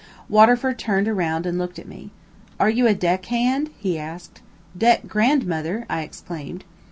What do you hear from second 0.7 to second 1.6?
turned around and